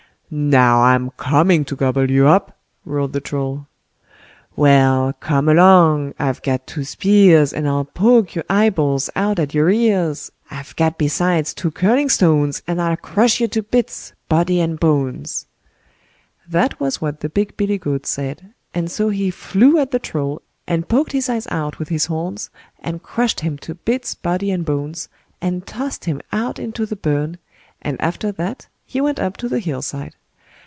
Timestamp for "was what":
16.79-17.19